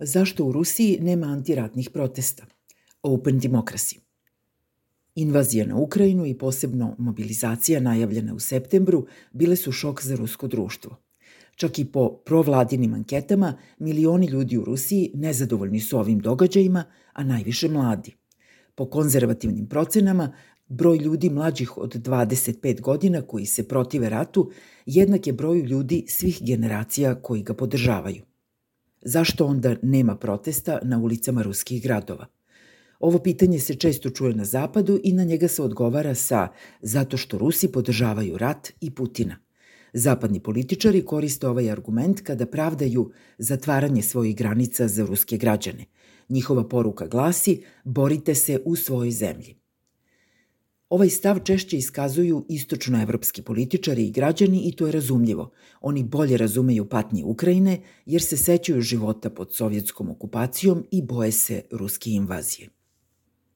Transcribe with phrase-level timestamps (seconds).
[0.00, 2.46] Zašto u Rusiji nema antiratnih protesta?
[3.02, 3.98] Open Democracy.
[5.14, 10.96] Invazija na Ukrajinu i posebno mobilizacija najavljena u septembru bile su šok za rusko društvo.
[11.56, 17.68] Čak i po provladinim anketama, milioni ljudi u Rusiji nezadovoljni su ovim događajima, a najviše
[17.68, 18.14] mladi.
[18.74, 20.32] Po konzervativnim procenama,
[20.68, 24.50] broj ljudi mlađih od 25 godina koji se protive ratu
[24.86, 28.27] jednak je broju ljudi svih generacija koji ga podržavaju.
[29.08, 32.26] Zašto onda nema protesta na ulicama ruskih gradova?
[33.00, 36.48] Ovo pitanje se često čuje na zapadu i na njega se odgovara sa
[36.82, 39.36] zato što Rusi podržavaju rat i Putina.
[39.92, 45.84] Zapadni političari koriste ovaj argument kada pravdaju zatvaranje svojih granica za ruske građane.
[46.28, 49.57] Njihova poruka glasi borite se u svojoj zemlji.
[50.88, 55.50] Ovaj stav češće iskazuju istočnoevropski političari i građani i to je razumljivo.
[55.80, 61.62] Oni bolje razumeju patnje Ukrajine jer se sećaju života pod sovjetskom okupacijom i boje se
[61.70, 62.68] ruske invazije.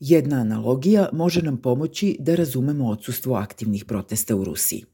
[0.00, 4.84] Jedna analogija može nam pomoći da razumemo odsustvo aktivnih protesta u Rusiji.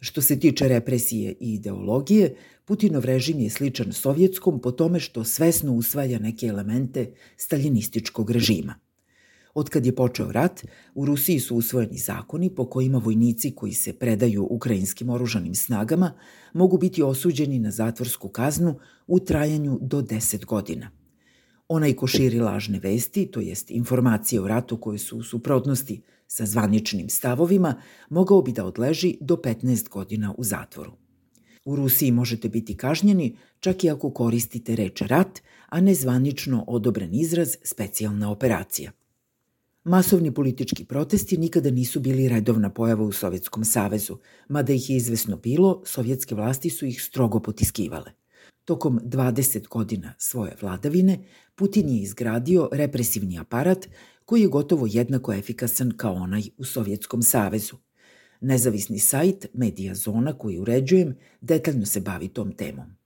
[0.00, 5.72] Što se tiče represije i ideologije, Putinov režim je sličan sovjetskom po tome što svesno
[5.72, 8.74] usvaja neke elemente staljinističkog režima–
[9.54, 14.46] Od je počeo rat, u Rusiji su usvojeni zakoni po kojima vojnici koji se predaju
[14.50, 16.12] ukrajinskim oružanim snagama
[16.52, 20.90] mogu biti osuđeni na zatvorsku kaznu u trajanju do 10 godina.
[21.68, 26.46] Onaj ko širi lažne vesti, to jest informacije o ratu koje su u suprotnosti sa
[26.46, 27.74] zvaničnim stavovima,
[28.10, 30.92] mogao bi da odleži do 15 godina u zatvoru.
[31.64, 37.14] U Rusiji možete biti kažnjeni čak i ako koristite reč rat, a ne zvanično odobren
[37.14, 38.92] izraz specijalna operacija.
[39.90, 45.36] Masovni politički protesti nikada nisu bili redovna pojava u Sovjetskom savezu, mada ih je izvesno
[45.36, 48.12] bilo, sovjetske vlasti su ih strogo potiskivale.
[48.64, 51.18] Tokom 20 godina svoje vladavine,
[51.54, 53.88] Putin je izgradio represivni aparat
[54.24, 57.76] koji je gotovo jednako efikasan kao onaj u Sovjetskom savezu.
[58.40, 62.99] Nezavisni sajt Media Zona koji uređujem detaljno se bavi tom temom.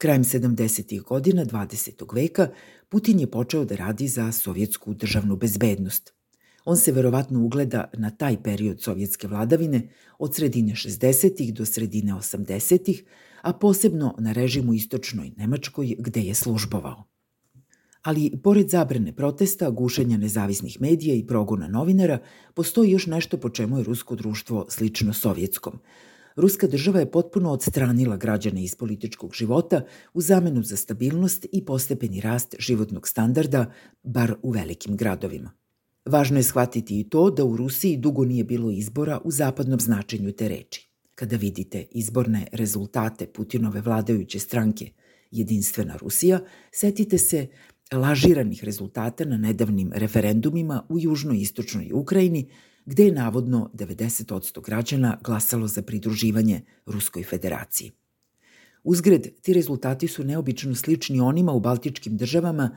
[0.00, 1.02] Krajem 70.
[1.02, 2.14] godina 20.
[2.14, 2.48] veka
[2.88, 6.12] Putin je počeo da radi za sovjetsku državnu bezbednost.
[6.64, 9.88] On se verovatno ugleda na taj period sovjetske vladavine
[10.18, 11.52] od sredine 60.
[11.52, 13.02] do sredine 80.
[13.42, 17.04] a posebno na režimu istočnoj Nemačkoj gde je službovao.
[18.02, 22.18] Ali, pored zabrane protesta, gušenja nezavisnih medija i progona novinara,
[22.54, 25.78] postoji još nešto po čemu je rusko društvo slično sovjetskom–
[26.40, 29.84] Ruska država je potpuno odstranila građane iz političkog života
[30.14, 35.50] u zamenu za stabilnost i postepeni rast životnog standarda, bar u velikim gradovima.
[36.04, 40.32] Važno je shvatiti i to da u Rusiji dugo nije bilo izbora u zapadnom značenju
[40.32, 40.88] te reči.
[41.14, 44.90] Kada vidite izborne rezultate Putinove vladajuće stranke
[45.30, 46.40] Jedinstvena Rusija,
[46.72, 47.46] setite se
[47.92, 52.48] lažiranih rezultata na nedavnim referendumima u južno-istočnoj Ukrajini
[52.90, 57.90] gde je navodno 90% građana glasalo za pridruživanje Ruskoj federaciji.
[58.84, 62.76] Uzgred, ti rezultati su neobično slični onima u baltičkim državama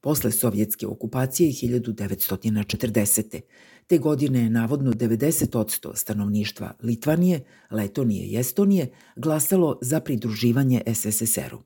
[0.00, 3.40] posle sovjetske okupacije 1940.
[3.86, 11.62] Te godine je navodno 90% stanovništva Litvanije, Letonije i Estonije glasalo za pridruživanje SSSR-u.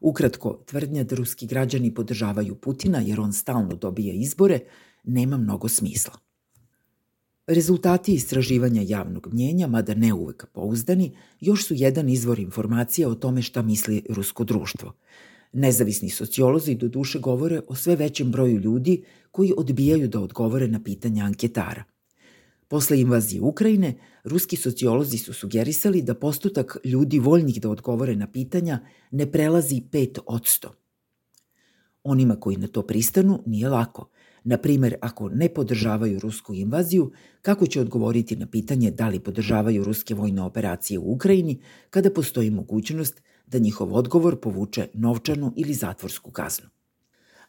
[0.00, 4.60] Ukratko, tvrdnja da ruski građani podržavaju Putina jer on stalno dobija izbore,
[5.04, 6.29] nema mnogo smisla.
[7.50, 13.42] Rezultati istraživanja javnog mnjenja, mada ne uvek pouzdani, još su jedan izvor informacija o tome
[13.42, 14.92] šta misli rusko društvo.
[15.52, 20.82] Nezavisni sociolozi do duše govore o sve većem broju ljudi koji odbijaju da odgovore na
[20.82, 21.84] pitanja anketara.
[22.68, 23.94] Posle invazije Ukrajine,
[24.24, 28.78] ruski sociolozi su sugerisali da postotak ljudi voljnih da odgovore na pitanja
[29.10, 30.68] ne prelazi 5 od 100.
[32.04, 34.08] Onima koji na to pristanu nije lako–
[34.44, 37.12] Na primer, ako ne podržavaju rusku invaziju,
[37.42, 42.50] kako će odgovoriti na pitanje da li podržavaju ruske vojne operacije u Ukrajini, kada postoji
[42.50, 46.68] mogućnost da njihov odgovor povuče novčanu ili zatvorsku kaznu.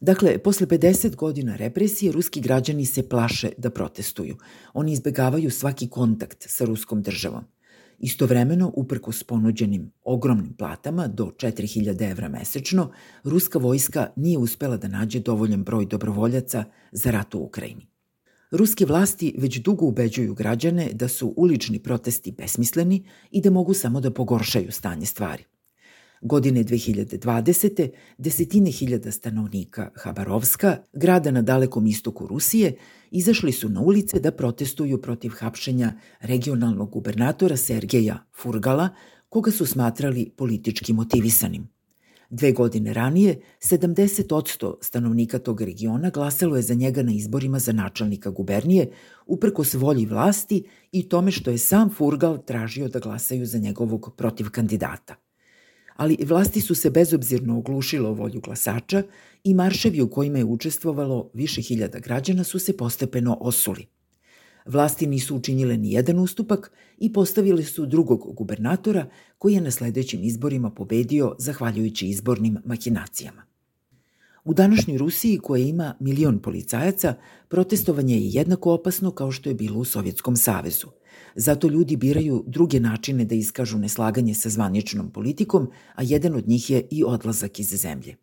[0.02, 4.38] Dakle, posle 50 godina represije, ruski građani se plaše da protestuju.
[4.74, 7.44] Oni izbegavaju svaki kontakt sa ruskom državom–
[8.04, 12.92] Istovremeno, uprkos ponuđenim ogromnim platama do 4000 evra mesečno,
[13.24, 17.88] ruska vojska nije uspela da nađe dovoljan broj dobrovoljaca za rat u Ukrajini.
[18.52, 24.02] Ruske vlasti već dugo ubeđuju građane da su ulični protesti besmisleni i da mogu samo
[24.02, 25.44] da pogoršaju stanje stvari.
[26.22, 27.90] Godine 2020.
[28.18, 32.76] desetine hiljada stanovnika Habarovska, grada na dalekom istoku Rusije,
[33.12, 38.90] izašli su na ulice da protestuju protiv hapšenja regionalnog gubernatora Sergeja Furgala,
[39.30, 41.70] koga su smatrali politički motivisanim.
[42.30, 48.30] Dve godine ranije, 70% stanovnika tog regiona glasalo je za njega na izborima za načelnika
[48.30, 48.92] gubernije,
[49.26, 54.50] uprkos volji vlasti i tome što je sam Furgal tražio da glasaju za njegovog protiv
[54.50, 55.31] kandidata.
[56.02, 59.04] Ali vlasti su se bezobzirno oglušile o volju glasača
[59.44, 63.86] i marševi u kojima je učestvovalo više hiljada građana su se postepeno osuli–
[64.66, 69.06] Vlasti nisu učinile ni jedan ustupak i postavili su drugog gubernatora
[69.38, 73.51] koji je na sledećim izborima pobedio zahvaljujući izbornim mahinacijama.
[74.46, 77.14] U današnjoj Rusiji, koja ima milion policajaca,
[77.48, 80.88] protestovanje je jednako opasno kao što je bilo u Sovjetskom savezu.
[81.36, 86.70] Zato ljudi biraju druge načine da iskažu neslaganje sa zvaničnom politikom, a jedan od njih
[86.70, 88.16] je i odlazak iz zemlje.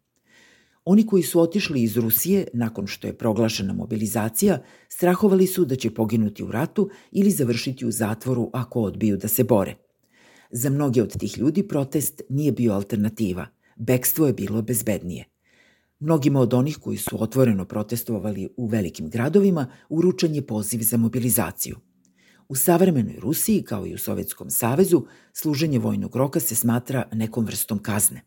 [0.85, 5.95] Oni koji su otišli iz Rusije nakon što je proglašena mobilizacija, strahovali su da će
[5.95, 9.75] poginuti u ratu ili završiti u zatvoru ako odbiju da se bore.
[10.51, 13.47] Za mnoge od tih ljudi protest nije bio alternativa.
[13.77, 15.25] Bekstvo je bilo bezbednije.
[16.01, 21.77] Mnogima od onih koji su otvoreno protestovali u velikim gradovima uručen je poziv za mobilizaciju.
[22.49, 27.79] U savremenoj Rusiji, kao i u Sovjetskom savezu, služenje vojnog roka se smatra nekom vrstom
[27.79, 28.23] kazne.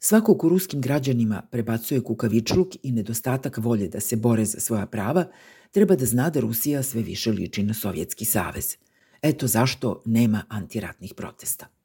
[0.00, 5.26] Svako ko ruskim građanima prebacuje kukavičluk i nedostatak volje da se bore za svoja prava,
[5.70, 8.76] treba da zna da Rusija sve više liči na Sovjetski savez.
[9.22, 11.77] Eto zašto nema antiratnih protesta.